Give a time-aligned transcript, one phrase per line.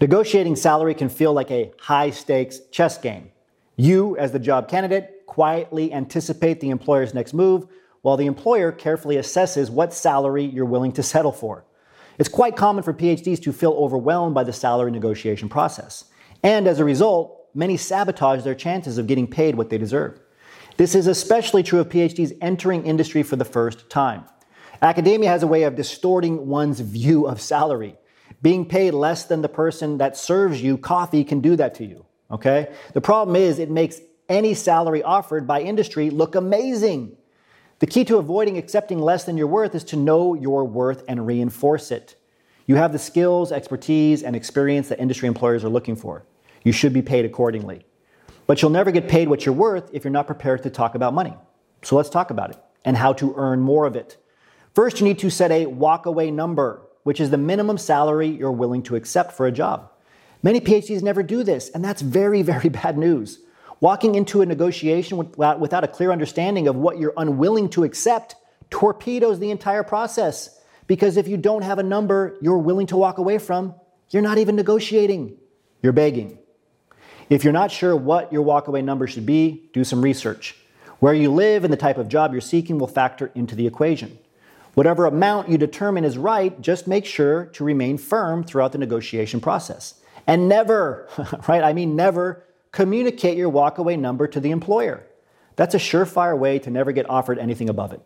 [0.00, 3.30] Negotiating salary can feel like a high stakes chess game.
[3.76, 7.66] You, as the job candidate, quietly anticipate the employer's next move,
[8.02, 11.64] while the employer carefully assesses what salary you're willing to settle for.
[12.18, 16.04] It's quite common for PhDs to feel overwhelmed by the salary negotiation process.
[16.42, 20.20] And as a result, many sabotage their chances of getting paid what they deserve.
[20.76, 24.24] This is especially true of PhDs entering industry for the first time.
[24.82, 27.96] Academia has a way of distorting one's view of salary.
[28.44, 32.04] Being paid less than the person that serves you coffee can do that to you.
[32.30, 32.70] Okay?
[32.92, 37.16] The problem is it makes any salary offered by industry look amazing.
[37.78, 41.26] The key to avoiding accepting less than your worth is to know your worth and
[41.26, 42.16] reinforce it.
[42.66, 46.26] You have the skills, expertise, and experience that industry employers are looking for.
[46.64, 47.86] You should be paid accordingly.
[48.46, 51.14] But you'll never get paid what you're worth if you're not prepared to talk about
[51.14, 51.32] money.
[51.80, 54.18] So let's talk about it and how to earn more of it.
[54.74, 58.82] First, you need to set a walkaway number, which is the minimum salary you're willing
[58.82, 59.90] to accept for a job.
[60.42, 63.38] Many PhDs never do this, and that's very, very bad news.
[63.80, 68.34] Walking into a negotiation without, a clear understanding of what you're unwilling to accept
[68.70, 70.58] torpedoes the entire process.
[70.86, 73.74] Because if you don't have a number you're willing to walk away from,
[74.10, 75.36] you're not even negotiating,
[75.82, 76.38] you're begging.
[77.30, 80.56] If you're not sure what your walkaway number should be, do some research.
[81.00, 84.18] Where you live and the type of job you're seeking will factor into the equation.
[84.74, 89.40] Whatever amount you determine is right, just make sure to remain firm throughout the negotiation
[89.40, 89.94] process.
[90.26, 91.08] And never,
[91.48, 95.06] right, I mean never, communicate your walkaway number to the employer.
[95.56, 98.00] That's a surefire way to never get offered anything above it.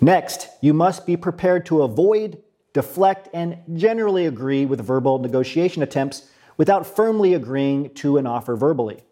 [0.00, 2.42] Next, you must be prepared to avoid,
[2.74, 9.02] deflect, and generally agree with verbal negotiation attempts without firmly agreeing to an offer verbally.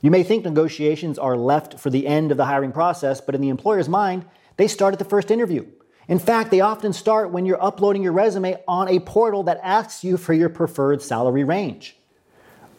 [0.00, 3.40] You may think negotiations are left for the end of the hiring process, but in
[3.40, 4.24] the employer's mind,
[4.56, 5.66] they start at the first interview.
[6.08, 10.02] In fact, they often start when you're uploading your resume on a portal that asks
[10.02, 11.98] you for your preferred salary range.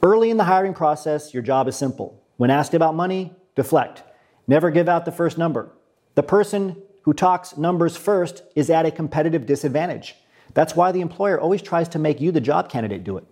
[0.01, 2.19] Early in the hiring process, your job is simple.
[2.37, 4.01] When asked about money, deflect.
[4.47, 5.71] Never give out the first number.
[6.15, 10.15] The person who talks numbers first is at a competitive disadvantage.
[10.55, 13.25] That's why the employer always tries to make you, the job candidate, do it.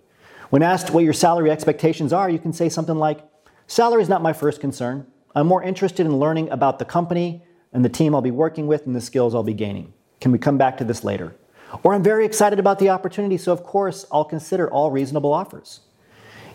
[0.51, 3.21] When asked what your salary expectations are, you can say something like,
[3.65, 5.07] Salary is not my first concern.
[5.35, 7.43] I'm more interested in learning about the company
[7.77, 9.93] and the team I'll be working with and the skills I'll be gaining.
[10.19, 11.35] Can we come back to this later?
[11.83, 15.81] Or I'm very excited about the opportunity, so of course I'll consider all reasonable offers.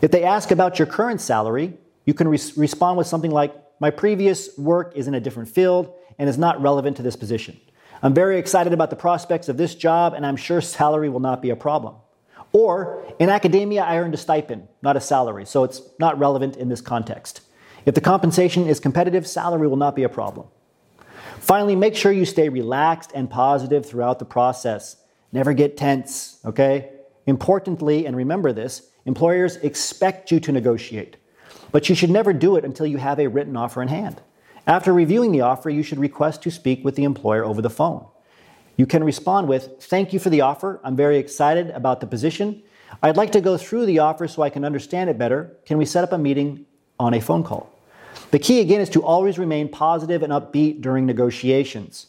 [0.01, 1.75] If they ask about your current salary,
[2.07, 5.95] you can re- respond with something like, My previous work is in a different field
[6.19, 7.57] and is not relevant to this position.
[8.03, 11.41] I'm very excited about the prospects of this job, and I'm sure salary will not
[11.41, 11.95] be a problem.
[12.53, 16.69] Or in academia, I earned a stipend, not a salary, so it's not relevant in
[16.69, 17.43] this context.
[17.87, 20.49] If the compensation is competitive, salary will not be a problem.
[21.43, 24.95] Finally, make sure you stay relaxed and positive throughout the process.
[25.33, 26.93] Never get tense, okay?
[27.27, 31.17] Importantly, and remember this, employers expect you to negotiate,
[31.73, 34.23] but you should never do it until you have a written offer in hand.
[34.69, 38.07] After reviewing the offer, you should request to speak with the employer over the phone.
[38.77, 40.81] You can respond with, Thank you for the offer.
[40.85, 42.63] I'm very excited about the position.
[43.03, 45.57] I'd like to go through the offer so I can understand it better.
[45.67, 46.67] Can we set up a meeting
[47.01, 47.69] on a phone call?
[48.33, 52.07] The key again is to always remain positive and upbeat during negotiations.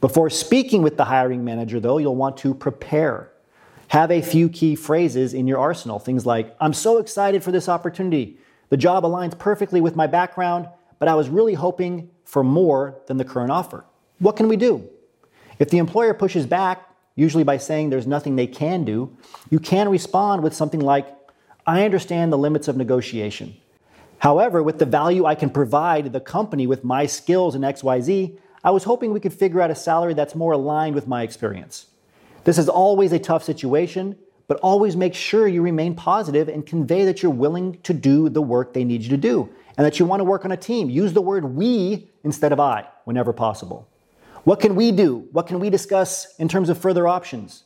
[0.00, 3.30] Before speaking with the hiring manager, though, you'll want to prepare.
[3.88, 5.98] Have a few key phrases in your arsenal.
[5.98, 8.38] Things like, I'm so excited for this opportunity.
[8.70, 10.68] The job aligns perfectly with my background,
[10.98, 13.84] but I was really hoping for more than the current offer.
[14.20, 14.88] What can we do?
[15.58, 16.82] If the employer pushes back,
[17.14, 19.14] usually by saying there's nothing they can do,
[19.50, 21.14] you can respond with something like,
[21.66, 23.54] I understand the limits of negotiation.
[24.18, 28.70] However, with the value I can provide the company with my skills in XYZ, I
[28.70, 31.86] was hoping we could figure out a salary that's more aligned with my experience.
[32.44, 34.16] This is always a tough situation,
[34.48, 38.42] but always make sure you remain positive and convey that you're willing to do the
[38.42, 40.90] work they need you to do and that you want to work on a team.
[40.90, 43.88] Use the word we instead of I whenever possible.
[44.44, 45.28] What can we do?
[45.32, 47.64] What can we discuss in terms of further options?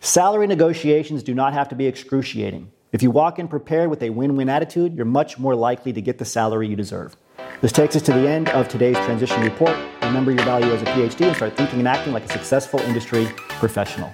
[0.00, 2.70] Salary negotiations do not have to be excruciating.
[2.96, 6.00] If you walk in prepared with a win win attitude, you're much more likely to
[6.00, 7.14] get the salary you deserve.
[7.60, 9.76] This takes us to the end of today's transition report.
[10.00, 13.28] Remember your value as a PhD and start thinking and acting like a successful industry
[13.50, 14.10] professional.